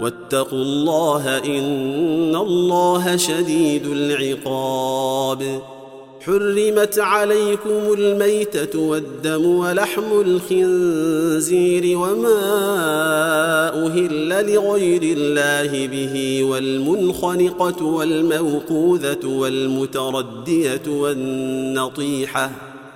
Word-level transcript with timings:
واتقوا 0.00 0.62
الله 0.62 1.38
إن 1.38 2.36
الله 2.36 3.16
شديد 3.16 3.86
العقاب. 3.86 5.62
حرمت 6.20 6.98
عليكم 6.98 7.92
الميتة 7.98 8.78
والدم 8.78 9.46
ولحم 9.46 10.20
الخنزير 10.26 11.98
وما 11.98 12.40
أهل 13.86 14.54
لغير 14.54 15.02
الله 15.02 15.86
به 15.86 16.44
والمنخنقة 16.44 17.84
والموقوذة 17.84 19.26
والمتردية 19.26 20.82
والنطيحة. 20.86 22.73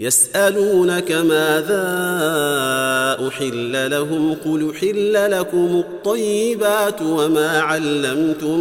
يسألونك 0.00 1.12
ماذا 1.12 1.84
أحل 3.28 3.90
لهم 3.90 4.34
قل 4.44 4.70
احل 4.70 5.30
لكم 5.30 5.82
الطيبات 5.86 7.02
وما 7.02 7.60
علمتم 7.60 8.60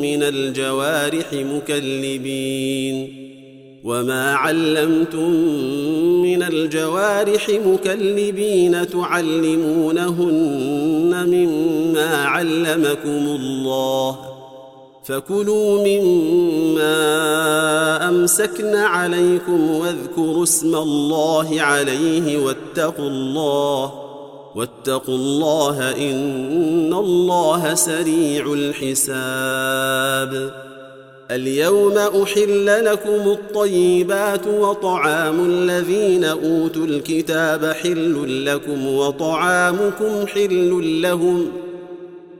من 0.00 0.22
الجوارح 0.22 1.32
مكلبين 1.32 3.24
وما 3.84 4.34
علمتم 4.34 5.30
من 6.22 6.42
الجوارح 6.42 7.50
مكلبين 7.66 8.88
تعلمونهن 8.88 10.04
مما 11.26 12.16
علمكم 12.16 13.36
الله 13.40 14.33
فكلوا 15.04 15.86
مما 15.86 16.88
امسكن 18.08 18.74
عليكم 18.74 19.70
واذكروا 19.70 20.42
اسم 20.42 20.76
الله 20.76 21.56
عليه 21.58 22.44
واتقوا 22.44 23.08
الله 23.08 23.92
واتقوا 24.54 25.14
الله 25.14 25.90
إن 25.90 26.94
الله 26.94 27.74
سريع 27.74 28.52
الحساب. 28.52 29.84
اليوم 31.30 31.98
أحل 31.98 32.84
لكم 32.84 33.30
الطيبات 33.30 34.46
وطعام 34.46 35.50
الذين 35.50 36.24
أوتوا 36.24 36.86
الكتاب 36.86 37.66
حل 37.66 38.44
لكم 38.46 38.86
وطعامكم 38.86 40.26
حل 40.26 41.02
لهم 41.02 41.63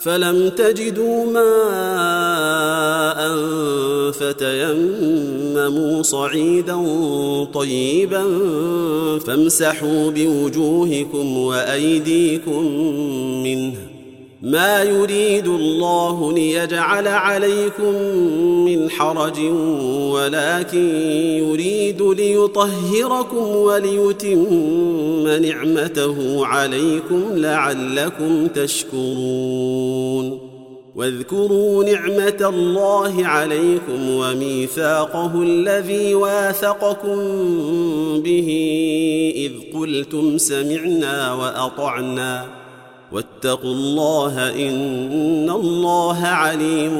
فلم 0.00 0.48
تجدوا 0.48 1.26
ماء 1.26 1.50
فتيمموا 4.12 6.02
صعيدا 6.02 6.76
طيبا 7.54 8.24
فامسحوا 9.26 10.10
بوجوهكم 10.10 11.36
وأيديكم 11.36 12.64
منه 13.42 13.89
ما 14.42 14.82
يريد 14.82 15.46
الله 15.46 16.32
ليجعل 16.32 17.08
عليكم 17.08 17.94
من 18.64 18.90
حرج 18.90 19.40
ولكن 20.12 20.94
يريد 21.38 22.02
ليطهركم 22.02 23.46
وليتم 23.46 25.28
نعمته 25.42 26.46
عليكم 26.46 27.24
لعلكم 27.34 28.46
تشكرون. 28.46 30.40
واذكروا 30.94 31.84
نعمة 31.84 32.48
الله 32.48 33.26
عليكم 33.26 34.10
وميثاقه 34.10 35.42
الذي 35.42 36.14
واثقكم 36.14 37.18
به 38.20 38.48
إذ 39.36 39.78
قلتم 39.78 40.38
سمعنا 40.38 41.34
وأطعنا. 41.34 42.59
واتقوا 43.12 43.72
الله 43.72 44.50
إن 44.68 45.50
الله 45.50 46.26
عليم 46.26 46.96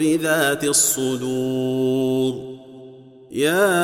بذات 0.00 0.64
الصدور. 0.64 2.50
يا 3.30 3.78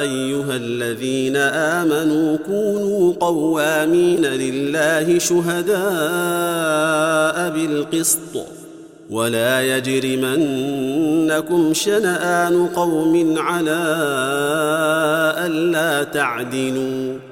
أيها 0.00 0.56
الذين 0.56 1.36
آمنوا 1.36 2.36
كونوا 2.36 3.12
قوامين 3.20 4.26
لله 4.26 5.18
شهداء 5.18 5.76
بالقسط 7.50 8.46
ولا 9.10 9.76
يجرمنكم 9.76 11.72
شنآن 11.74 12.66
قوم 12.66 13.34
على 13.38 13.82
ألا 15.46 16.04
تعدلوا. 16.04 17.31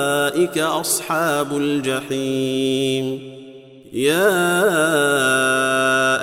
أصحاب 0.57 1.57
الجحيم. 1.57 3.31
يا 3.93 4.63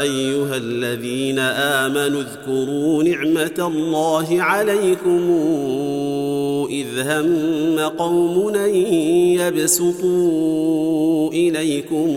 أيها 0.00 0.56
الذين 0.56 1.38
آمنوا 1.38 2.22
اذكروا 2.22 3.02
نعمة 3.02 3.72
الله 3.74 4.42
عليكم 4.42 5.20
إذ 6.70 6.86
هم 7.00 7.78
قوم 7.80 8.54
يبسطوا 9.40 11.32
إليكم 11.32 12.16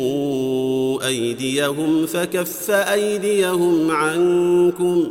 أيديهم 1.07 2.06
فكف 2.06 2.71
أيديهم 2.71 3.92
عنكم 3.92 5.07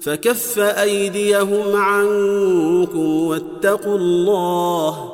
فكف 0.00 0.58
أيديهم 0.58 1.76
عنكم 1.76 3.26
واتقوا 3.26 3.98
الله 3.98 5.13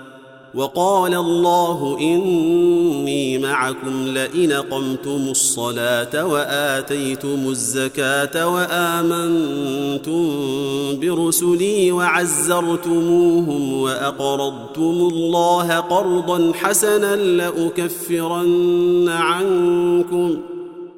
وقال 0.55 1.15
الله 1.15 1.97
إني 2.01 3.37
معكم 3.37 4.07
لئن 4.07 4.53
قمتم 4.53 5.27
الصلاة 5.29 6.25
وآتيتم 6.25 7.47
الزكاة 7.49 8.47
وآمنتم 8.53 10.29
برسلي 10.99 11.91
وعزرتموهم 11.91 13.73
وأقرضتم 13.81 15.09
الله 15.13 15.79
قرضا 15.79 16.51
حسنا 16.55 17.15
لأكفرن 17.15 19.09
عنكم 19.09 20.37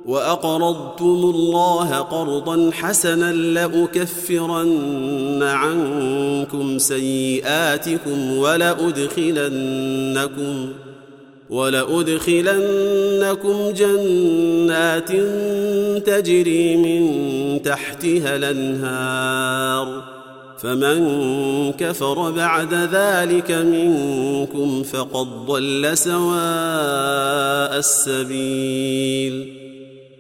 وأقرضتم 0.06 1.06
الله 1.06 1.98
قرضا 1.98 2.72
حسنا 2.74 3.32
لأكفرن 3.32 4.74
عنكم 5.44 6.78
سيئاتكم 6.78 8.38
ولأدخلنكم 8.38 9.54
ولأدخلنكم 11.50 12.64
جنات 13.72 15.12
تجري 16.06 16.78
من 16.78 17.62
تحتها 17.62 18.36
الأنهار 18.36 20.04
فمن 20.58 21.72
كفر 21.72 22.32
بعد 22.32 22.74
ذلك 22.74 23.52
منكم 23.52 24.84
فقد 24.84 25.28
ضل 25.46 25.98
سواء 25.98 27.78
السبيل 27.78 29.63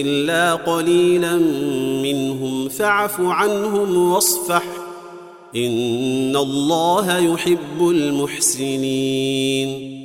إلا 0.00 0.54
قليلا 0.54 1.36
منهم 2.02 2.68
فاعف 2.68 3.20
عنهم 3.20 4.12
واصفح. 4.12 4.62
إن 5.56 6.36
الله 6.36 7.18
يحب 7.18 7.80
المحسنين. 7.80 9.97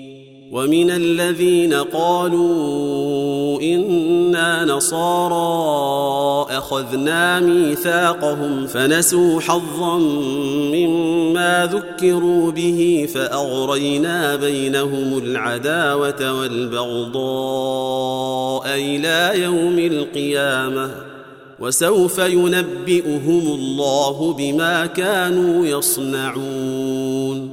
ومن 0.54 0.92
الذين 0.92 1.74
قالوا 1.74 3.62
إنا 3.62 4.66
نصارى 4.66 5.44
أخذنا 6.58 7.40
ميثاقهم 7.40 8.68
فنسوا 8.68 9.42
حظا 9.42 9.98
مما 10.74 11.70
ذكروا 11.74 12.52
به 12.52 13.10
فأغرينا 13.14 14.36
بينهم 14.36 15.18
العداوة 15.18 16.40
والبغضاء 16.40 17.14
إلى 18.68 19.42
يوم 19.44 19.80
القيامة 19.80 20.92
وسوف 21.60 22.20
ينبئهم 22.20 23.42
الله 23.48 24.34
بما 24.38 24.86
كانوا 24.86 25.66
يصنعون 25.66 27.53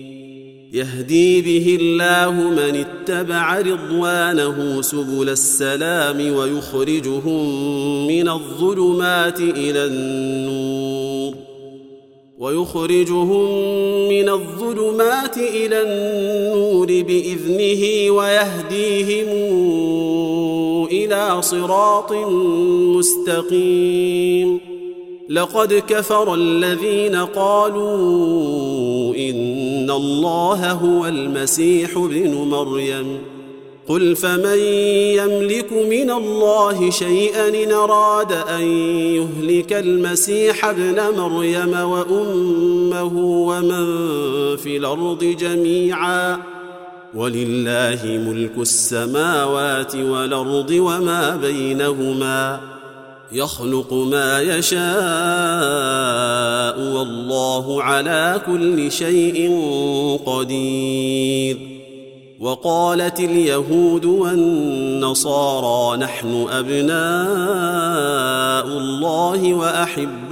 يهدي 0.73 1.41
به 1.41 1.77
الله 1.81 2.31
من 2.31 2.85
اتبع 2.85 3.59
رضوانه 3.59 4.81
سبل 4.81 5.29
السلام 5.29 6.35
ويخرجهم 6.35 7.47
من 8.07 8.29
الظلمات 8.29 9.39
إلى 9.39 9.85
النور 9.85 11.33
ويخرجهم 12.37 13.69
من 14.09 14.29
الظلمات 14.29 15.37
إلى 15.37 15.81
النور 15.81 16.87
بإذنه 16.87 18.11
ويهديهم 18.11 19.27
إلى 20.91 21.41
صراط 21.41 22.11
مستقيم 22.97 24.70
لقد 25.31 25.83
كفر 25.87 26.33
الذين 26.33 27.15
قالوا 27.15 29.15
إن 29.15 29.91
الله 29.91 30.71
هو 30.71 31.05
المسيح 31.05 31.97
ابن 31.97 32.33
مريم. 32.33 33.17
قل 33.87 34.15
فمن 34.15 34.57
يملك 35.17 35.73
من 35.73 36.11
الله 36.11 36.89
شيئا 36.89 37.63
إن 37.63 37.71
أراد 37.71 38.31
أن 38.31 38.61
يهلك 39.15 39.73
المسيح 39.73 40.65
ابن 40.65 41.01
مريم 41.17 41.73
وأمه 41.73 43.17
ومن 43.17 43.85
في 44.57 44.77
الأرض 44.77 45.23
جميعا. 45.23 46.37
ولله 47.15 47.99
ملك 48.03 48.57
السماوات 48.57 49.95
والأرض 49.95 50.71
وما 50.71 51.35
بينهما. 51.35 52.70
يخلق 53.33 53.93
ما 53.93 54.41
يشاء 54.41 54.81
والله 56.79 57.83
على 57.83 58.41
كل 58.45 58.91
شيء 58.91 59.51
قدير. 60.25 61.71
وقالت 62.39 63.19
اليهود 63.19 64.05
والنصارى 64.05 65.97
نحن 65.97 66.47
أبناء 66.51 66.97
الله 68.77 69.53
وأحباؤه. 69.53 70.31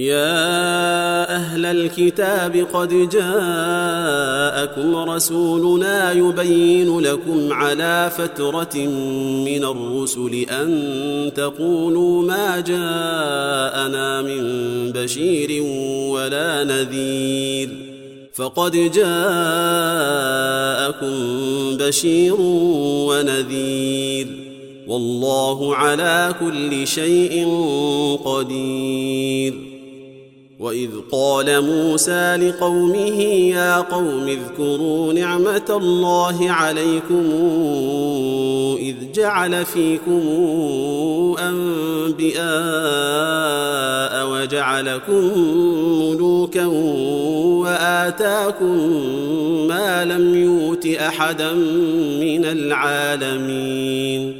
يا 0.00 1.36
أهل 1.36 1.66
الكتاب 1.66 2.66
قد 2.72 2.88
جاءكم 2.88 4.96
رسولنا 4.96 6.12
يبين 6.12 7.00
لكم 7.00 7.52
على 7.52 8.10
فترة 8.16 8.76
من 9.44 9.64
الرسل 9.64 10.46
أن 10.50 11.32
تقولوا 11.36 12.22
ما 12.22 12.60
جاءنا 12.60 14.22
من 14.22 14.42
بشير 14.92 15.62
ولا 16.10 16.64
نذير. 16.64 17.68
فقد 18.34 18.72
جاءكم 18.72 19.06
بشير 21.76 22.40
ونذير. 23.10 24.26
والله 24.88 25.76
على 25.76 26.34
كل 26.40 26.86
شيء 26.86 27.48
قدير. 28.24 29.69
واذ 30.60 30.90
قال 31.12 31.64
موسى 31.64 32.36
لقومه 32.36 33.20
يا 33.22 33.76
قوم 33.76 34.28
اذكروا 34.28 35.12
نعمه 35.12 35.62
الله 35.70 36.50
عليكم 36.50 37.30
اذ 38.78 39.12
جعل 39.14 39.64
فيكم 39.64 40.22
انبئاء 41.38 42.40
وجعلكم 44.30 45.38
ملوكا 46.00 46.66
واتاكم 47.60 48.78
ما 49.68 50.04
لم 50.04 50.34
يؤت 50.34 50.86
احدا 50.86 51.52
من 52.20 52.44
العالمين 52.44 54.39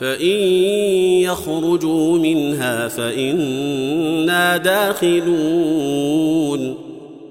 فإن 0.00 0.40
يخرجوا 1.22 2.18
منها 2.18 2.88
فإنا 2.88 4.56
داخلون. 4.56 6.30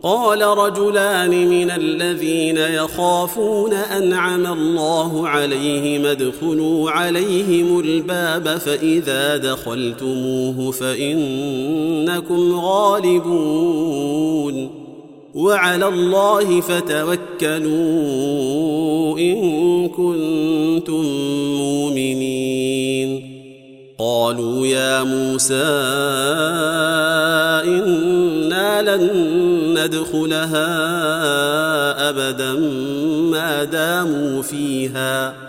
قال 0.04 0.42
رجلان 0.42 1.48
من 1.50 1.72
الذين 1.72 2.58
يخافون 2.58 3.74
أنعم 3.74 4.54
الله 4.54 5.28
عليهم 5.28 6.06
ادخلوا 6.06 6.92
عليهم 6.92 7.80
الباب 7.80 8.48
فإذا 8.48 9.38
دخلتموه 9.38 10.72
فإنكم 10.72 12.60
غالبون. 12.60 14.00
وعلى 15.34 15.88
الله 15.88 16.62
فتوكلوا 16.62 17.70
إن 19.20 19.90
كنتم 19.90 21.04
مؤمنين. 21.58 23.40
قالوا 24.00 24.68
يا 24.68 25.04
موسى 25.04 25.70
إنا 27.64 28.82
لن 28.82 29.10
ندخلها 29.80 30.70
أبدا 32.10 32.54
ما 33.32 33.64
داموا 33.64 34.42
فيها. 34.42 35.49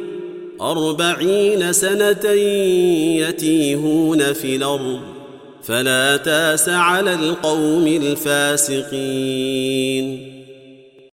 أربعين 0.61 1.73
سنة 1.73 2.29
يتيهون 3.19 4.33
في 4.33 4.55
الأرض 4.55 4.99
فلا 5.63 6.17
تاس 6.17 6.69
على 6.69 7.13
القوم 7.13 7.87
الفاسقين. 7.87 9.51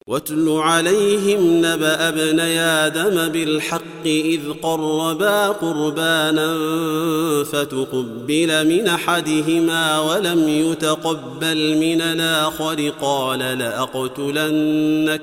واتل 0.06 0.48
عليهم 0.48 1.58
نبأ 1.58 2.08
ابن 2.08 2.40
آدم 2.40 3.28
بالحق 3.28 4.06
إذ 4.06 4.40
قربا 4.62 5.48
قربانا 5.48 6.54
فتقبل 7.44 8.68
من 8.68 8.86
أحدهما 8.88 10.00
ولم 10.00 10.48
يتقبل 10.48 11.76
من 11.76 12.00
الآخر 12.00 12.92
قال 13.00 13.38
لأقتلنك 13.38 15.22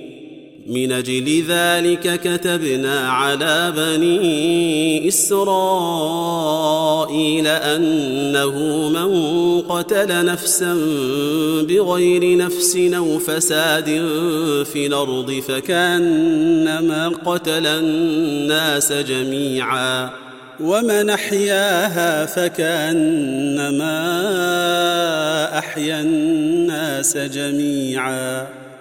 من 0.67 0.91
أجل 0.91 1.43
ذلك 1.47 2.19
كتبنا 2.23 3.09
على 3.09 3.73
بني 3.77 5.07
إسرائيل 5.07 5.47
أنه 7.47 8.89
من 8.89 9.61
قتل 9.61 10.25
نفسا 10.25 10.73
بغير 11.61 12.37
نفس 12.37 12.77
أو 12.77 13.19
فساد 13.19 13.85
في 14.73 14.87
الأرض 14.87 15.43
فكأنما 15.47 17.07
قتل 17.25 17.67
الناس 17.67 18.93
جميعا 18.93 20.09
ومن 20.59 21.09
أحياها 21.09 22.25
فكأنما 22.25 23.97
أحيا 25.57 26.01
الناس 26.01 27.17
جميعا 27.17 28.60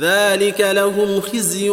ذلك 0.00 0.60
لهم 0.60 1.20
خزي 1.20 1.68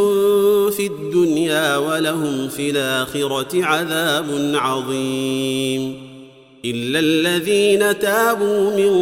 في 0.72 0.88
الدنيا 0.88 1.78
ولهم 1.78 2.48
في 2.48 2.70
الآخرة 2.70 3.66
عذاب 3.66 4.52
عظيم. 4.56 6.10
إلا 6.66 7.00
الذين 7.00 8.00
تابوا 8.00 8.78
من 8.78 8.94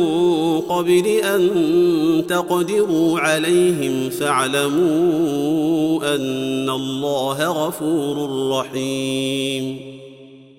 قبل 0.62 1.08
أن 1.08 2.24
تقدروا 2.30 3.20
عليهم 3.20 4.10
فاعلموا 4.10 5.36
أن 6.16 6.70
الله 6.70 7.68
غفور 7.68 8.50
رحيم. 8.52 9.97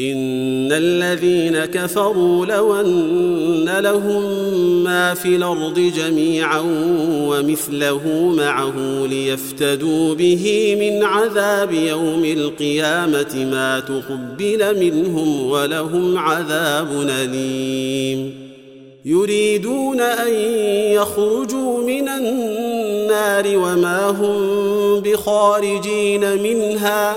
إن 0.00 0.72
الذين 0.72 1.64
كفروا 1.64 2.46
لو 2.46 2.80
أن 2.80 3.78
لهم 3.78 4.22
ما 4.84 5.14
في 5.14 5.36
الأرض 5.36 5.92
جميعا 5.96 6.62
ومثله 7.10 8.32
معه 8.36 9.06
ليفتدوا 9.06 10.14
به 10.14 10.76
من 10.80 11.04
عذاب 11.04 11.72
يوم 11.72 12.24
القيامة 12.24 13.48
ما 13.52 13.80
تقبل 13.80 14.80
منهم 14.80 15.50
ولهم 15.50 16.18
عذاب 16.18 17.06
أليم. 17.08 18.34
يريدون 19.04 20.00
أن 20.00 20.34
يخرجوا 20.92 21.82
من 21.86 22.08
النار 22.08 23.44
وما 23.56 24.08
هم 24.08 25.00
بخارجين 25.00 26.42
منها 26.42 27.16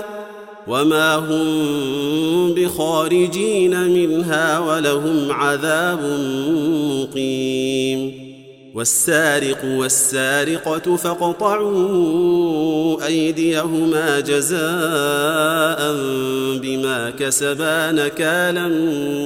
وما 0.68 1.16
هم 1.16 2.54
بخارجين 2.54 3.80
منها 3.80 4.58
ولهم 4.58 5.32
عذاب 5.32 6.00
مقيم 6.90 8.28
والسارق 8.74 9.64
والسارقه 9.64 10.96
فاقطعوا 10.96 11.86
ايديهما 13.06 14.20
جزاء 14.20 14.58
بما 16.62 17.12
كسبا 17.18 17.92
نكالا 17.92 18.68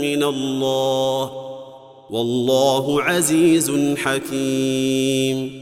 من 0.03 0.23
الله 0.23 1.33
والله 2.11 3.03
عزيز 3.03 3.73
حكيم 3.97 5.62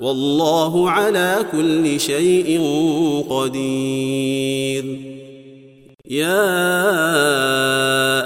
والله 0.00 0.90
على 0.90 1.38
كل 1.52 2.00
شيء 2.00 2.60
قدير. 3.30 4.84
يا 6.10 6.48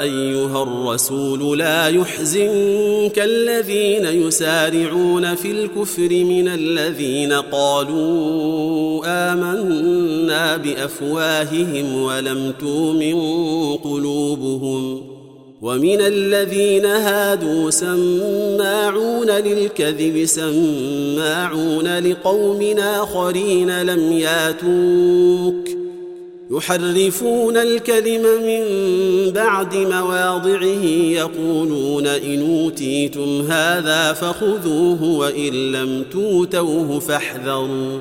أيها 0.03 0.63
الرسول 0.63 1.59
لا 1.59 1.89
يحزنك 1.89 3.19
الذين 3.19 4.27
يسارعون 4.27 5.35
في 5.35 5.51
الكفر 5.51 6.09
من 6.11 6.49
الذين 6.49 7.33
قالوا 7.33 9.03
آمنا 9.07 10.57
بأفواههم 10.57 12.03
ولم 12.03 12.53
تؤمن 12.61 13.17
قلوبهم. 13.77 15.12
ومن 15.63 16.01
الذين 16.01 16.87
هادوا 16.87 17.71
سماعون 17.71 19.31
للكذب 19.31 20.25
سماعون 20.25 21.99
لقوم 21.99 22.79
آخرين 22.79 23.83
لم 23.83 24.13
ياتوك. 24.13 25.69
يحرفون 26.51 27.57
الكلم 27.57 28.23
من 28.23 28.65
بعد 29.33 29.77
مواضعه 29.77 30.85
يقولون 31.13 32.07
إن 32.07 32.63
أوتيتم 32.63 33.47
هذا 33.49 34.13
فخذوه 34.13 35.05
وإن 35.05 35.73
لم 35.73 36.05
توتوه 36.13 36.99
فاحذروا. 36.99 38.01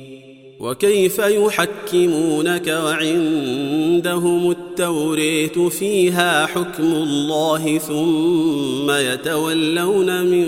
وكيف 0.61 1.19
يحكمونك 1.19 2.67
وعندهم 2.67 4.51
التوريت 4.51 5.59
فيها 5.59 6.45
حكم 6.45 6.83
الله 6.83 7.77
ثم 7.77 8.91
يتولون 8.91 10.25
من 10.25 10.45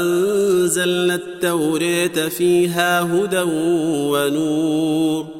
أنزلنا 0.00 1.14
التوراه 1.14 2.28
فيها 2.28 3.02
هدى 3.02 3.42
ونور 4.10 5.39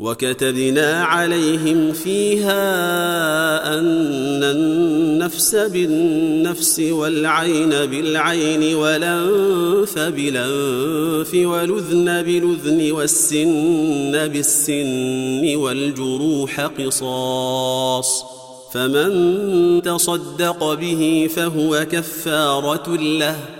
وكتبنا 0.00 1.04
عليهم 1.04 1.92
فيها 1.92 2.58
أن 3.78 4.42
النفس 4.44 5.54
بالنفس 5.54 6.80
والعين 6.80 7.70
بالعين 7.70 8.74
والأنف 8.74 9.98
بالأنف 9.98 11.34
والأذن 11.34 12.22
بالأذن 12.22 12.92
والسن 12.92 14.28
بالسن 14.28 15.56
والجروح 15.56 16.60
قصاص 16.60 18.24
فمن 18.72 19.82
تصدق 19.82 20.74
به 20.74 21.30
فهو 21.36 21.86
كفارة 21.92 22.96
له 22.96 23.59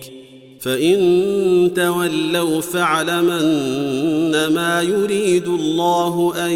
فإن 0.61 1.71
تولوا 1.75 2.61
فاعلم 2.61 3.29
انما 3.29 4.81
يريد 4.81 5.47
الله 5.47 6.33
أن 6.45 6.51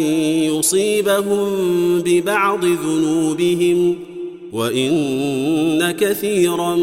يصيبهم 0.56 1.50
ببعض 2.00 2.64
ذنوبهم 2.64 3.96
وإن 4.52 5.90
كثيرا 5.90 6.76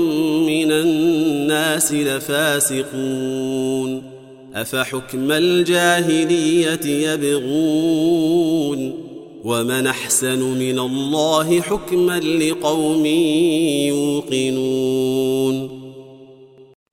من 0.48 0.72
الناس 0.72 1.94
لفاسقون 1.94 2.84
أفحكم 4.54 5.32
الجاهلية 5.32 6.86
يبغون 6.86 8.94
ومن 9.44 9.88
أحسن 9.88 10.40
من 10.40 10.80
الله 10.80 11.62
حكما 11.62 12.20
لقوم 12.20 13.06
يوقنون 13.86 15.83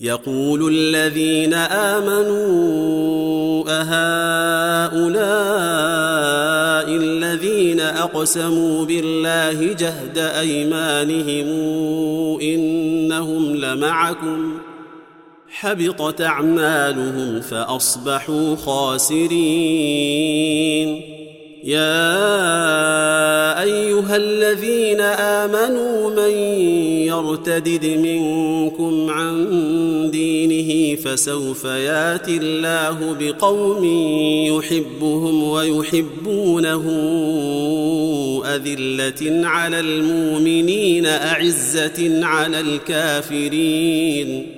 يقول 0.00 0.74
الذين 0.74 1.54
آمنوا 1.54 3.64
أهؤلاء 3.68 5.18
الذين 6.96 7.80
أقسموا 7.80 8.84
بالله 8.84 9.72
جهد 9.72 10.18
أيمانهم 10.18 11.48
إنهم 12.40 13.56
لمعكم. 13.56 14.58
حبطت 15.48 16.20
أعمالهم 16.20 17.40
فأصبحوا 17.40 18.56
خاسرين. 18.56 19.28
يا 21.64 22.28
أيها 23.62 24.16
الذين 24.16 25.00
آمنوا 25.00 26.10
من 26.10 26.30
يرتدد 27.08 27.86
منكم 27.86 29.10
عن 29.10 30.10
دينه 30.10 31.00
فسوف 31.00 31.64
ياتي 31.64 32.36
الله 32.36 33.16
بقوم 33.20 33.84
يحبهم 34.46 35.42
ويحبونه 35.42 36.84
أذلة 38.44 39.46
على 39.48 39.80
المؤمنين 39.80 41.06
أعزة 41.06 42.26
على 42.26 42.60
الكافرين. 42.60 44.57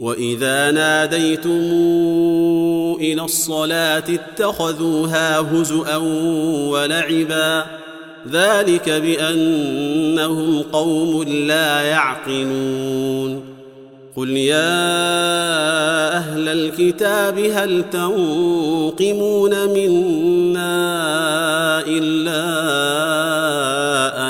وإذا 0.00 0.70
ناديتم 0.70 1.50
إلى 3.00 3.22
الصلاة 3.22 4.04
اتخذوها 4.08 5.40
هزءا 5.40 5.96
ولعبا 6.70 7.64
ذلك 8.30 8.90
بأنهم 8.90 10.62
قوم 10.62 11.22
لا 11.22 11.82
يعقلون 11.82 13.58
قل 14.16 14.30
يا 14.30 14.88
أهل 16.16 16.48
الكتاب 16.48 17.38
هل 17.38 17.84
تنقمون 17.92 19.68
منا 19.68 20.78
إلا 21.86 22.44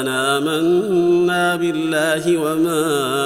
أن 0.00 0.08
آمنا 0.08 1.56
بالله 1.56 2.36
وما 2.38 3.17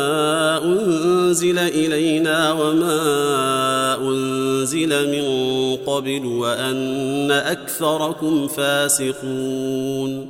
أنزل 1.32 1.58
إلينا 1.58 2.52
وما 2.52 3.98
أنزل 4.00 4.88
من 4.88 5.24
قبل 5.86 6.26
وأن 6.26 7.30
أكثركم 7.30 8.48
فاسقون 8.48 10.26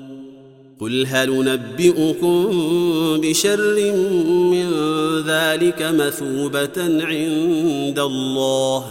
قل 0.81 1.07
هل 1.07 1.45
نبئكم 1.45 2.47
بشر 3.21 3.93
من 4.53 4.69
ذلك 5.27 5.83
مثوبة 5.83 6.79
عند 6.79 7.99
الله 7.99 8.85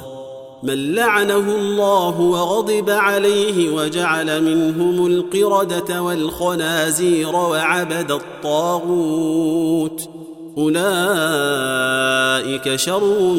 من 0.63 0.95
لعنه 0.95 1.55
الله 1.55 2.21
وغضب 2.21 2.89
عليه 2.89 3.69
وجعل 3.69 4.43
منهم 4.43 5.05
القردة 5.05 6.01
والخنازير 6.01 7.35
وعبد 7.35 8.11
الطاغوت 8.11 10.10
أولئك 10.57 10.75
شر 12.75 13.33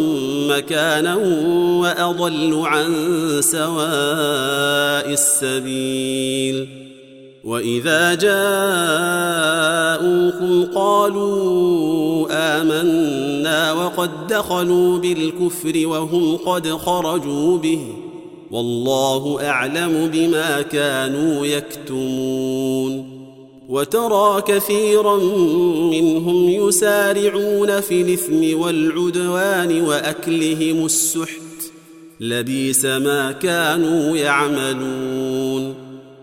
مكانا 0.48 1.16
وأضل 1.80 2.62
عن 2.64 2.94
سواء 3.40 5.12
السبيل. 5.12 6.68
وإذا 7.44 8.14
جاءوكم 8.14 8.34
قالوا 10.74 12.26
آمنا 12.30 13.72
وقد 13.72 14.10
دخلوا 14.28 14.98
بالكفر 14.98 15.86
وهم 15.86 16.36
قد 16.36 16.68
خرجوا 16.68 17.58
به. 17.58 17.80
والله 18.50 19.38
أعلم 19.48 20.10
بما 20.12 20.62
كانوا 20.62 21.46
يكتمون. 21.46 23.11
وترى 23.72 24.42
كثيرا 24.46 25.16
منهم 25.90 26.48
يسارعون 26.48 27.80
في 27.80 28.02
الإثم 28.02 28.60
والعدوان 28.60 29.80
وأكلهم 29.80 30.84
السحت. 30.84 31.72
لبيس 32.20 32.84
ما 32.84 33.32
كانوا 33.32 34.16
يعملون. 34.16 35.74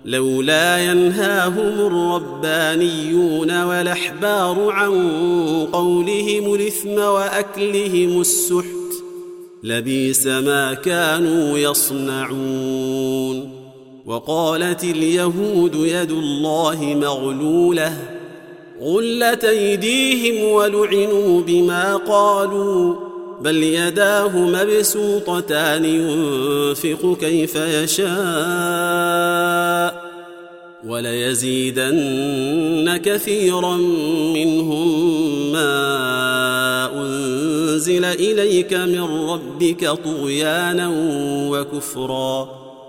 لولا 0.06 0.92
ينهاهم 0.92 1.88
الربانيون 1.88 3.64
والأحبار 3.64 4.70
عن 4.70 4.92
قولهم 5.74 6.54
الإثم 6.54 6.90
وأكلهم 6.90 8.22
السحت. 8.22 8.66
لبيس 9.64 10.28
ما 10.28 10.74
كانوا 10.74 11.58
يصنعون. 11.58 13.59
وقالت 14.06 14.84
اليهود 14.84 15.76
يد 15.76 16.12
الله 16.12 16.96
مغلولة 17.02 17.98
غلت 18.82 19.44
أيديهم 19.46 20.52
ولعنوا 20.52 21.42
بما 21.42 21.96
قالوا 21.96 22.96
بل 23.42 23.64
يداه 23.64 24.38
مبسوطتان 24.38 25.86
ينفق 25.86 27.18
كيف 27.20 27.56
يشاء 27.56 28.10
وليزيدن 30.88 32.00
كثيرا 33.06 33.78
منهم 34.34 35.12
ما 35.52 36.90
أنزل 36.96 38.06
إليك 38.06 38.74
من 38.74 39.30
ربك 39.30 39.90
طغيانا 39.90 40.92
وكفرا 41.50 42.59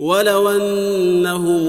ولو 0.00 0.48
أنهم 0.48 1.66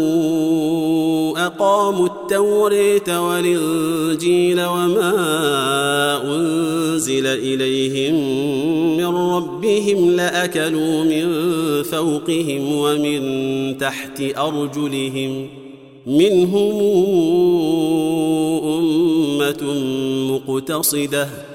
أقاموا 1.38 2.08
التوريه 2.08 3.28
والإنجيل 3.30 4.66
وما 4.66 5.12
أنزل 6.36 7.28
إليهم 7.28 8.16
من 8.98 9.16
ربهم 9.16 10.16
لأكلوا 10.16 11.04
من 11.04 11.28
فوقهم 11.84 12.76
ومن 12.76 13.78
تحت 13.78 14.22
أرجلهم 14.38 15.48
منهم 16.08 16.82
أمة 18.64 19.74
مقتصدة 20.32 21.55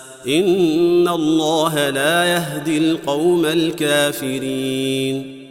ان 0.27 1.07
الله 1.07 1.89
لا 1.89 2.25
يهدي 2.25 2.77
القوم 2.77 3.45
الكافرين. 3.45 5.41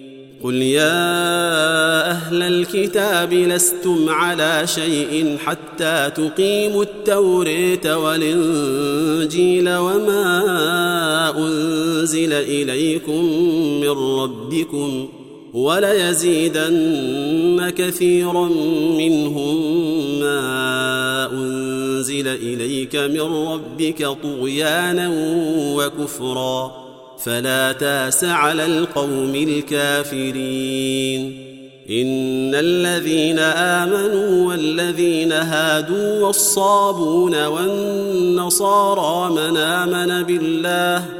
قل 0.44 0.54
يا 0.54 2.10
أهل 2.10 2.42
الكتاب 2.42 3.32
لستم 3.32 4.08
على 4.08 4.62
شيء 4.66 5.36
حتى 5.44 6.10
تقيموا 6.16 6.82
التوريه 6.82 7.96
والانجيل 7.96 9.76
وما 9.76 11.34
انزل 11.38 12.32
اليكم 12.32 13.24
من 13.80 13.90
ربكم 13.90 15.08
وليزيدن 15.54 16.90
كثيرا 17.76 18.48
منهم 18.98 19.60
ما 20.20 20.99
أنزل 22.00 22.28
إليك 22.28 22.96
من 22.96 23.20
ربك 23.20 24.06
طغيانا 24.22 25.10
وكفرا 25.76 26.72
فلا 27.18 27.72
تاس 27.72 28.24
على 28.24 28.66
القوم 28.66 29.34
الكافرين 29.34 31.20
إن 31.90 32.54
الذين 32.54 33.38
آمنوا 33.38 34.48
والذين 34.48 35.32
هادوا 35.32 36.26
والصابون 36.26 37.46
والنصارى 37.46 39.30
من 39.32 39.56
آمن 39.56 40.22
بالله 40.22 41.19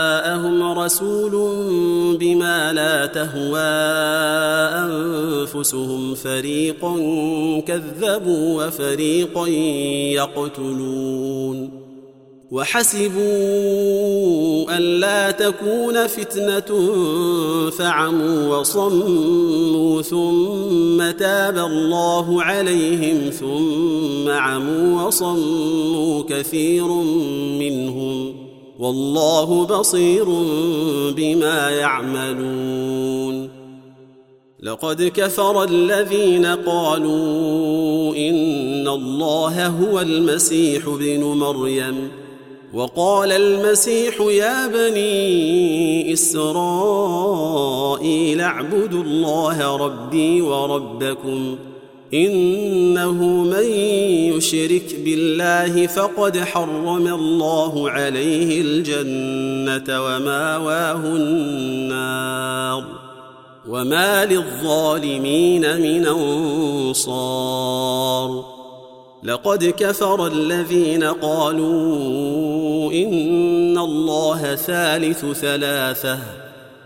رسول 0.85 1.31
بما 2.17 2.73
لا 2.73 3.05
تهوى 3.05 3.59
أنفسهم. 4.85 6.15
فريقا 6.15 6.95
كذبوا 7.67 8.65
وفريقا 8.65 9.47
يقتلون. 10.17 11.81
وحسبوا 12.51 13.17
الا 14.77 15.31
تكون 15.31 16.07
فتنة 16.07 16.91
فعموا 17.69 18.57
وصموا 18.57 20.01
ثم 20.01 21.11
تاب 21.11 21.57
الله 21.57 22.43
عليهم 22.43 23.29
ثم 23.29 24.29
عموا 24.29 25.03
وصموا 25.03 26.23
كثير 26.29 26.87
منهم. 27.59 28.40
والله 28.81 29.65
بصير 29.65 30.25
بما 31.15 31.69
يعملون. 31.69 33.49
لقد 34.59 35.03
كفر 35.15 35.63
الذين 35.63 36.45
قالوا 36.45 38.15
إن 38.15 38.87
الله 38.87 39.67
هو 39.67 39.99
المسيح 39.99 40.87
ابن 40.87 41.23
مريم 41.23 42.11
وقال 42.73 43.31
المسيح 43.31 44.21
يا 44.21 44.67
بني 44.67 46.13
إسرائيل 46.13 47.21
اعبدوا 48.41 49.03
الله 49.03 49.75
ربي 49.75 50.41
وربكم 50.41 51.55
إنه 52.13 53.23
من 53.43 53.65
يشرك 54.35 54.95
بالله 55.05 55.87
فقد 55.87 56.37
حرم 56.37 57.07
الله 57.07 57.89
عليه 57.89 58.61
الجنة 58.61 60.05
ومأواه 60.05 61.05
النار 61.05 62.83
وما 63.67 64.25
للظالمين 64.25 65.81
من 65.81 66.07
أنصار 66.87 67.71
لقد 69.23 69.65
كفر 69.65 70.27
الذين 70.27 71.03
قالوا 71.03 72.91
إن 72.91 73.77
الله 73.77 74.55
ثالث 74.55 75.25
ثلاثة 75.25 76.40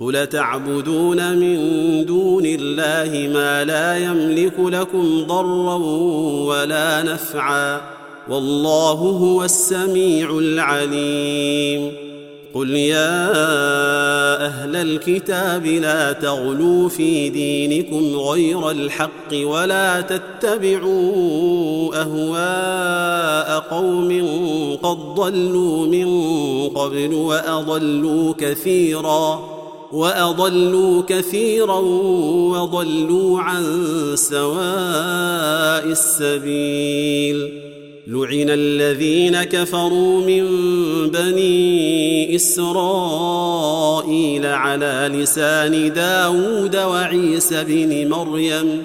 قل 0.00 0.26
تعبدون 0.26 1.36
من 1.36 1.56
دون 2.06 2.46
الله 2.46 3.28
ما 3.34 3.64
لا 3.64 3.96
يملك 3.96 4.54
لكم 4.58 5.24
ضرا 5.26 5.76
ولا 6.46 7.02
نفعا 7.02 7.80
والله 8.28 8.94
هو 8.94 9.44
السميع 9.44 10.38
العليم 10.38 11.92
قل 12.54 12.70
يا 12.70 13.30
أهل 14.46 14.76
الكتاب 14.76 15.66
لا 15.66 16.12
تغلوا 16.12 16.88
في 16.88 17.28
دينكم 17.28 18.16
غير 18.16 18.70
الحق 18.70 19.32
ولا 19.32 20.00
تتبعوا 20.00 21.94
اهواء 22.02 23.60
قوم 23.60 24.08
قد 24.82 24.96
ضلوا 25.14 25.86
من 25.86 26.08
قبل 26.68 27.14
واضلوا 27.14 28.34
كثيرا 28.38 29.59
وأضلوا 29.92 31.02
كثيرا 31.08 31.78
وضلوا 32.50 33.40
عن 33.40 33.64
سواء 34.14 35.84
السبيل. 35.84 37.70
لعن 38.06 38.50
الذين 38.50 39.44
كفروا 39.44 40.20
من 40.20 40.46
بني 41.10 42.36
إسرائيل 42.36 43.66
على 44.46 45.10
لسان 45.14 45.92
داود 45.92 46.76
وعيسى 46.76 47.64
بن 47.64 48.08
مريم 48.08 48.82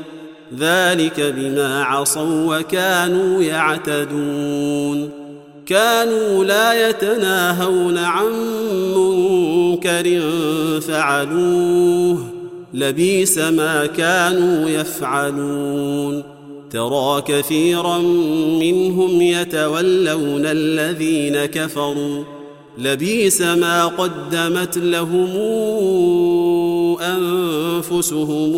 ذلك 0.60 1.34
بما 1.38 1.84
عصوا 1.84 2.58
وكانوا 2.58 3.44
يعتدون. 3.44 5.10
كانوا 5.66 6.44
لا 6.44 6.90
يتناهون 6.90 7.98
عن 7.98 8.26
منكر 8.96 9.35
فعلوه 10.80 12.18
لبيس 12.74 13.38
ما 13.38 13.86
كانوا 13.86 14.70
يفعلون. 14.70 16.24
ترى 16.72 17.22
كثيرا 17.28 17.98
منهم 18.60 19.22
يتولون 19.22 20.46
الذين 20.46 21.46
كفروا 21.46 22.24
لبيس 22.78 23.42
ما 23.42 23.86
قدمت 23.86 24.78
لهم 24.78 25.30
أنفسهم 27.02 28.56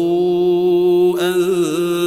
أن 1.19 1.35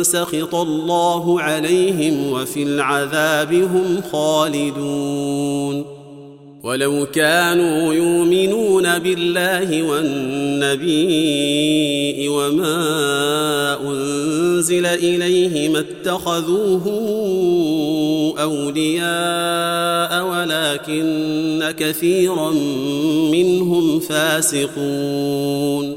سخط 0.03 0.55
الله 0.55 1.41
عليهم 1.41 2.33
وفي 2.33 2.63
العذاب 2.63 3.53
هم 3.53 4.01
خالدون. 4.13 5.85
ولو 6.63 7.07
كانوا 7.07 7.95
يؤمنون 7.95 8.99
بالله 8.99 9.83
والنبي 9.83 10.99
وما 12.29 13.79
أنزل 13.83 14.87
إليه 14.87 15.69
ما 15.69 15.79
اتخذوهم 15.79 17.01
أولياء 18.39 20.27
ولكن 20.27 21.75
كثيرا 21.79 22.51
منهم 23.33 24.01
فاسقون. 24.01 25.97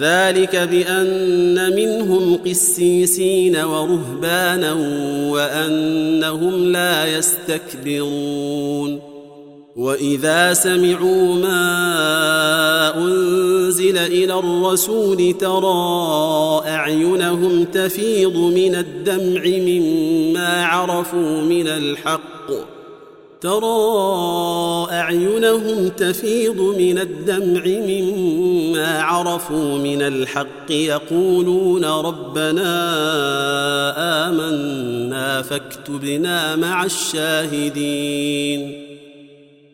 ذلك 0.00 0.56
بأن 0.56 1.76
منهم 1.76 2.36
قسيسين 2.46 3.56
ورهبانا 3.56 4.72
وأنهم 5.30 6.72
لا 6.72 7.18
يستكبرون. 7.18 9.00
وإذا 9.76 10.54
سمعوا 10.54 11.34
ما 11.34 12.96
أنزل 12.96 13.98
إلى 13.98 14.38
الرسول 14.38 15.34
ترى 15.40 16.62
أعينهم 16.66 17.64
تفيض 17.64 18.36
من 18.36 18.74
الدمع 18.74 19.42
مما 19.46 20.64
عرفوا 20.64 21.40
من 21.40 21.68
الحق. 21.68 22.31
ترى 23.42 24.86
اعينهم 24.90 25.88
تفيض 25.88 26.60
من 26.60 26.98
الدمع 26.98 27.62
مما 27.66 29.02
عرفوا 29.02 29.78
من 29.78 30.02
الحق 30.02 30.70
يقولون 30.70 31.84
ربنا 31.84 32.68
آمنا 34.28 35.42
فاكتبنا 35.42 36.56
مع 36.56 36.84
الشاهدين 36.84 38.91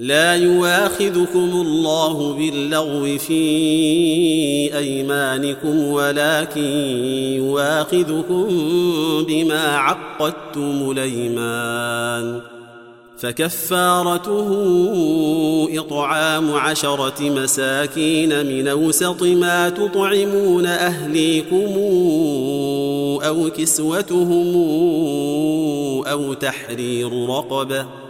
لا 0.00 0.36
يواخذكم 0.36 1.50
الله 1.54 2.34
باللغو 2.34 3.18
في 3.18 4.76
أيمانكم 4.76 5.84
ولكن 5.84 6.64
يواخذكم 7.36 8.48
بما 9.28 9.76
عقدتم 9.76 10.90
الأيمان. 10.90 12.40
فكفارته 13.18 14.48
إطعام 15.78 16.52
عشرة 16.52 17.20
مساكين 17.20 18.46
من 18.46 18.68
أوسط 18.68 19.22
ما 19.22 19.68
تطعمون 19.68 20.66
أهليكم 20.66 21.74
أو 23.26 23.50
كسوتهم 23.50 24.54
أو 26.06 26.34
تحرير 26.34 27.28
رقبة. 27.28 28.09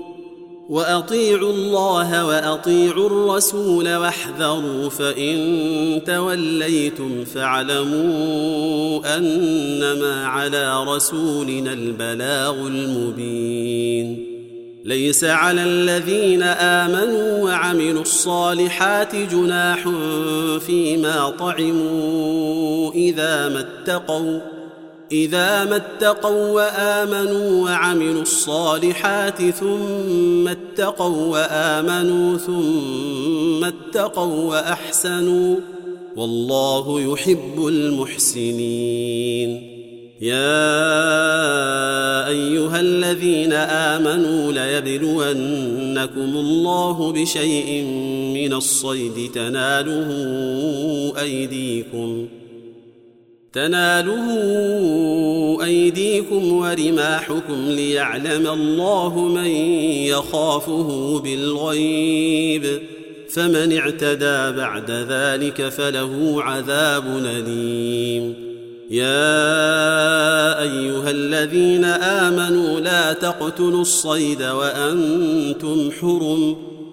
وأطيعوا 0.71 1.53
الله 1.53 2.25
وأطيعوا 2.25 3.07
الرسول 3.07 3.95
واحذروا 3.95 4.89
فإن 4.89 6.01
توليتم 6.05 7.25
فاعلموا 7.25 9.17
أنما 9.17 10.25
على 10.25 10.83
رسولنا 10.83 11.73
البلاغ 11.73 12.67
المبين. 12.67 14.25
ليس 14.85 15.23
على 15.23 15.63
الذين 15.63 16.43
آمنوا 16.43 17.43
وعملوا 17.43 18.01
الصالحات 18.01 19.15
جناح 19.15 19.89
فيما 20.59 21.29
طعموا 21.39 22.91
إذا 22.91 23.49
ما 23.49 23.59
اتقوا 23.59 24.60
إذا 25.11 25.65
ما 25.65 25.75
اتقوا 25.75 26.51
وآمنوا 26.51 27.63
وعملوا 27.63 28.21
الصالحات 28.21 29.41
ثم 29.41 30.47
اتقوا 30.47 31.27
وآمنوا 31.27 32.37
ثم 32.37 33.63
اتقوا 33.63 34.49
وأحسنوا 34.49 35.55
والله 36.15 37.13
يحب 37.13 37.67
المحسنين. 37.67 39.71
يا 40.21 40.67
أيها 42.27 42.79
الذين 42.79 43.53
آمنوا 43.53 44.51
ليبلونكم 44.51 46.37
الله 46.37 47.11
بشيء 47.11 47.83
من 48.33 48.53
الصيد 48.53 49.31
تناله 49.31 50.09
أيديكم 51.21 52.27
تناله 53.53 54.27
أيديكم 55.63 56.51
ورماحكم 56.53 57.69
ليعلم 57.69 58.47
الله 58.47 59.19
من 59.19 59.49
يخافه 60.05 61.19
بالغيب. 61.19 62.81
فمن 63.29 63.77
اعتدى 63.77 64.57
بعد 64.57 64.91
ذلك 64.91 65.69
فله 65.69 66.43
عذاب 66.43 67.03
أليم. 67.25 68.51
يا 68.91 69.41
أيها 70.61 71.09
الذين 71.11 71.85
آمنوا 71.85 72.79
لا 72.79 73.13
تقتلوا 73.13 73.81
الصيد 73.81 74.43
وأنتم 74.43 75.91
حرم. 76.01 76.70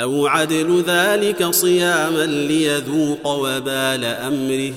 أو 0.00 0.26
عدل 0.26 0.82
ذلك 0.86 1.50
صياما 1.50 2.26
ليذوق 2.26 3.26
وبال 3.26 4.04
أمره. 4.04 4.74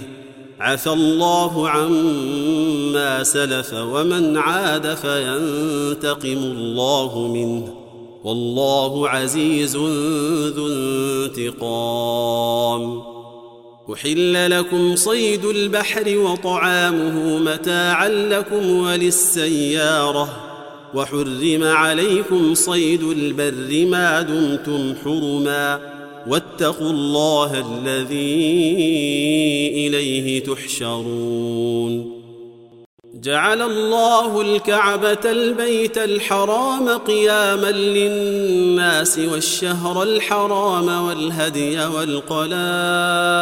عفى 0.60 0.90
الله 0.90 1.70
عما 1.70 3.24
سلف 3.24 3.74
ومن 3.74 4.38
عاد 4.38 4.96
فينتقم 4.96 6.38
الله 6.38 7.28
منه. 7.28 7.74
والله 8.24 9.10
عزيز 9.10 9.76
ذو 10.56 10.68
انتقام. 11.28 13.02
أحل 13.94 14.60
لكم 14.60 14.96
صيد 14.96 15.46
البحر 15.46 16.18
وطعامه 16.18 17.38
متاعا 17.38 18.10
لكم 18.10 18.70
وللسيارة. 18.70 20.51
وحرم 20.94 21.64
عليكم 21.64 22.54
صيد 22.54 23.04
البر 23.04 23.86
ما 23.86 24.22
دمتم 24.22 24.94
حرما 25.04 25.80
واتقوا 26.28 26.90
الله 26.90 27.66
الذي 27.68 28.52
إليه 29.88 30.44
تحشرون. 30.44 32.22
جعل 33.14 33.62
الله 33.62 34.42
الكعبة 34.42 35.32
البيت 35.32 35.98
الحرام 35.98 36.90
قياما 36.90 37.72
للناس 37.72 39.20
والشهر 39.20 40.04
الحرام 40.04 41.06
والهدي 41.06 41.86
والقلائد 41.86 43.42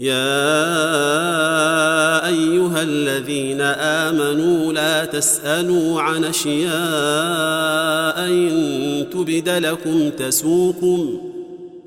يا 0.00 0.26
أيها 2.28 2.82
الذين 2.82 3.60
آمنوا 3.60 4.72
لا 4.72 5.04
تسألوا 5.04 6.00
عن 6.00 6.24
أشياء 6.24 6.70
إن 8.28 9.06
تبد 9.12 9.48
لكم 9.48 10.10
تسوكم 10.10 11.18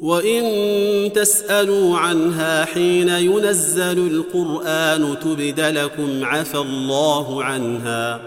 وإن 0.02 1.14
تسألوا 1.14 1.98
عنها 1.98 2.66
حين 2.66 3.10
ينزل 3.10 4.08
القرآن 4.08 5.16
تبد 5.22 5.60
لكم 5.60 6.26
عفى 6.26 6.58
الله 6.58 7.44
عنها 7.44 8.20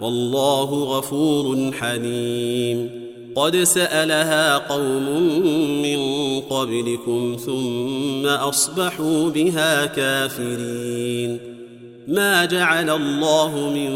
والله 0.00 0.64
غفور 0.64 1.72
حليم 1.72 3.01
قد 3.36 3.56
سألها 3.56 4.58
قوم 4.58 5.08
من 5.82 6.00
قبلكم 6.40 7.36
ثم 7.46 8.26
أصبحوا 8.26 9.30
بها 9.30 9.86
كافرين. 9.86 11.52
ما 12.08 12.44
جعل 12.44 12.90
الله 12.90 13.70
من 13.74 13.92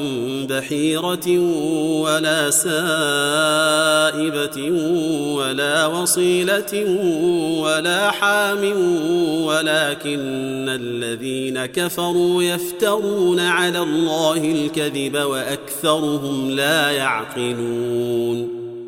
بحيرة 0.46 1.38
ولا 2.00 2.50
سائبة 2.50 2.80
ولا 5.34 5.86
وصيلة 5.86 6.84
ولا 7.60 8.10
حام 8.10 8.72
ولكن 9.44 10.68
الذين 10.68 11.66
كفروا 11.66 12.42
يفترون 12.42 13.40
على 13.40 13.78
الله 13.78 14.52
الكذب 14.52 15.16
وأكثرهم 15.16 16.50
لا 16.50 16.90
يعقلون. 16.90 18.55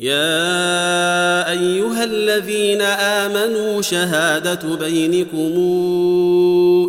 يا 0.00 1.50
أيها 1.50 2.04
الذين 2.04 2.80
آمنوا 2.82 3.82
شهادة 3.82 4.76
بينكم 4.76 5.52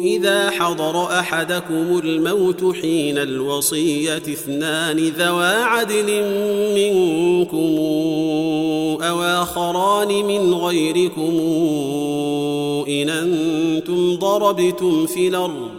إذا 0.03 0.49
حضر 0.49 1.05
أحدكم 1.05 1.99
الموت 2.03 2.75
حين 2.75 3.17
الوصية 3.17 4.17
اثنان 4.17 4.97
ذوا 4.97 5.63
عدل 5.63 6.23
منكم 6.75 7.77
أو 9.03 9.21
آخران 9.21 10.07
من 10.07 10.53
غيركم 10.53 11.39
إن 12.87 13.09
أنتم 13.09 14.15
ضربتم 14.15 15.05
في 15.05 15.27
الأرض 15.27 15.78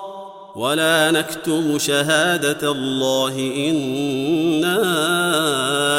ولا 0.55 1.11
نكتم 1.11 1.77
شهادة 1.77 2.71
الله 2.71 3.51
إنا 3.55 4.79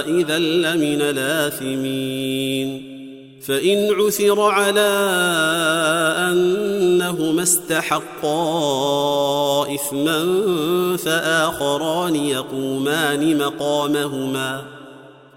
إذا 0.01 0.39
لمن 0.39 1.03
الآثمين 1.03 2.93
فإن 3.47 3.91
عثر 4.01 4.41
على 4.41 4.91
أنهما 6.31 7.43
استحقا 7.43 8.35
إثما 9.75 10.37
فآخران 10.97 12.17
يقومان 12.17 13.39
مقامهما 13.39 14.72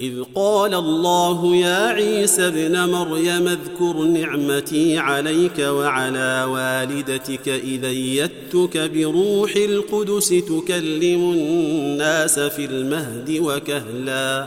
إذ 0.00 0.22
قال 0.34 0.74
الله 0.74 1.56
يا 1.56 1.86
عيسى 1.86 2.46
ابن 2.46 2.90
مريم 2.90 3.48
اذكر 3.48 4.02
نعمتي 4.02 4.98
عليك 4.98 5.58
وعلى 5.58 6.46
والدتك 6.48 7.48
إذ 7.48 7.84
أيدتك 7.84 8.90
بروح 8.94 9.56
القدس 9.56 10.28
تكلم 10.28 11.32
الناس 11.32 12.40
في 12.40 12.64
المهد 12.64 13.38
وكهلا 13.40 14.46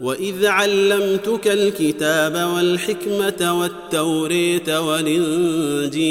وإذ 0.00 0.46
علمتك 0.46 1.48
الكتاب 1.48 2.50
والحكمة 2.54 3.60
والتوريت 3.60 4.70
والإنجيل 4.70 6.02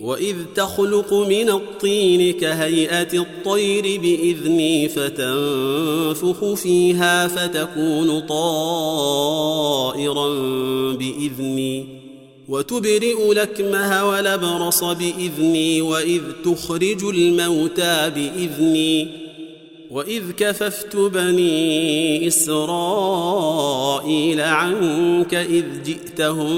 وإذ 0.00 0.36
تخلق 0.54 1.14
من 1.14 1.50
الطين 1.50 2.32
كهيئة 2.32 3.18
الطير 3.18 4.00
بإذني 4.00 4.88
فتنفخ 4.88 6.54
فيها 6.54 7.28
فتكون 7.28 8.20
طائرا 8.20 9.48
بإذني 10.92 11.98
وتبرئ 12.48 13.34
لكمه 13.34 14.08
ولبرص 14.08 14.84
بإذني 14.84 15.80
وإذ 15.80 16.22
تخرج 16.44 17.04
الموتى 17.04 18.10
بإذني 18.14 19.27
وإذ 19.90 20.22
كففت 20.36 20.96
بني 20.96 22.26
إسرائيل 22.28 23.60
عنك 24.40 25.34
إذ 25.34 25.64
جئتهم 25.84 26.52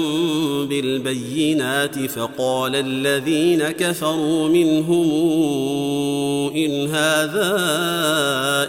بالبينات 0.67 1.99
فقال 1.99 2.75
الذين 2.75 3.63
كفروا 3.63 4.49
منهم 4.49 5.07
إن 6.55 6.87
هذا 6.87 7.51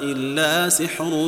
إلا 0.02 0.68
سحر 0.68 1.26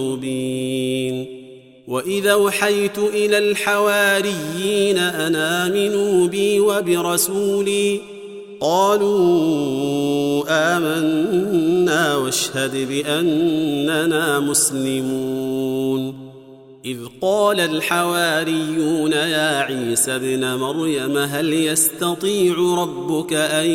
مبين 0.00 1.40
وإذا 1.88 2.32
أوحيت 2.32 2.98
إلى 2.98 3.38
الحواريين 3.38 4.98
أن 4.98 5.36
آمنوا 5.36 6.28
بي 6.28 6.60
وبرسولي 6.60 8.00
قالوا 8.60 10.44
آمنا 10.48 12.16
واشهد 12.16 12.88
بأننا 12.88 14.40
مسلمون. 14.40 16.30
إذ 16.84 16.98
قال 17.20 17.60
الحواريون 17.60 19.12
يا 19.12 19.58
عيسى 19.58 20.16
ابن 20.16 20.54
مريم 20.54 21.18
هل 21.18 21.52
يستطيع 21.52 22.54
ربك 22.78 23.32
أن 23.32 23.70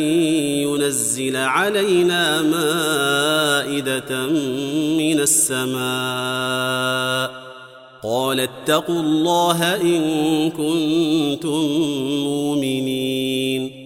ينزل 0.66 1.36
علينا 1.36 2.42
مائدة 2.42 4.26
من 4.98 5.20
السماء؟ 5.20 5.86
قال 8.02 8.40
اتقوا 8.40 9.00
الله 9.00 9.82
إن 9.82 10.00
كنتم 10.50 11.62
مؤمنين. 12.24 13.85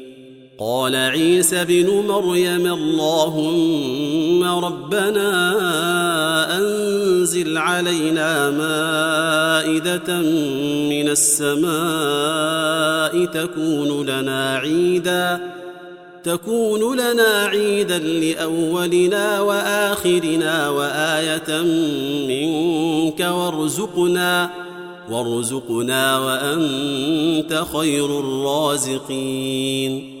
قال 0.63 0.95
عيسى 0.95 1.65
بن 1.65 2.03
مريم 2.07 2.73
اللهم 2.73 4.43
ربنا 4.43 5.57
أنزل 6.57 7.57
علينا 7.57 8.49
مائدة 8.49 10.21
من 10.89 11.09
السماء 11.17 13.25
تكون 13.25 14.05
لنا 14.05 14.57
عيدا 14.57 15.51
تكون 16.23 16.99
لنا 16.99 17.45
عيدا 17.45 17.99
لأولنا 17.99 19.41
وآخرنا 19.41 20.69
وآية 20.69 21.61
منك 22.27 23.19
وارزقنا 23.19 24.49
وارزقنا 25.09 26.19
وأنت 26.19 27.63
خير 27.73 28.19
الرازقين. 28.19 30.20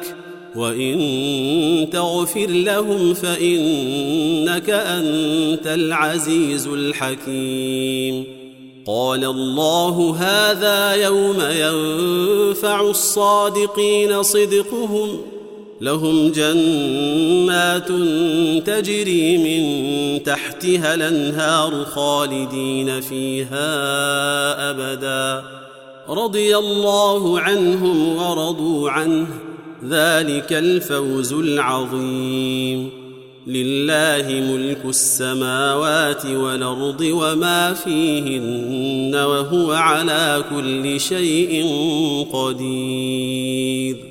وإن 0.55 1.87
تغفر 1.93 2.47
لهم 2.47 3.13
فإنك 3.13 4.69
أنت 4.69 5.67
العزيز 5.67 6.67
الحكيم. 6.67 8.23
قال 8.87 9.25
الله 9.25 10.15
هذا 10.19 10.93
يوم 10.93 11.37
ينفع 11.51 12.81
الصادقين 12.81 14.23
صدقهم 14.23 15.21
لهم 15.81 16.31
جنات 16.31 17.87
تجري 18.67 19.37
من 19.37 20.23
تحتها 20.23 20.93
الأنهار 20.93 21.85
خالدين 21.85 23.01
فيها 23.01 23.59
أبدا. 24.69 25.43
رضي 26.09 26.57
الله 26.57 27.39
عنهم 27.39 28.17
ورضوا 28.17 28.89
عنه. 28.89 29.27
ذلك 29.89 30.53
الفوز 30.53 31.33
العظيم. 31.33 32.89
لله 33.47 34.53
ملك 34.53 34.85
السماوات 34.85 36.25
والأرض 36.25 37.01
وما 37.01 37.73
فيهن 37.73 39.15
وهو 39.15 39.71
على 39.71 40.43
كل 40.49 40.99
شيء 40.99 41.65
قدير. 42.33 44.10